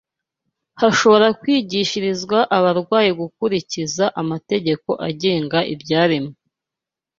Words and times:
hashobora 0.79 1.27
kwigishirizwa 1.39 2.37
abarwayi 2.57 3.11
gukurikiza 3.21 4.05
amategeko 4.21 4.89
agenga 5.07 5.59
ibyaremwe 5.73 6.35